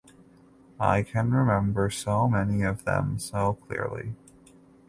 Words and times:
I 0.79 1.03
can 1.03 1.29
remember 1.31 1.91
so 1.91 2.27
many 2.27 2.63
of 2.63 2.85
them 2.85 3.19
so 3.19 3.53
clearly. 3.53 4.15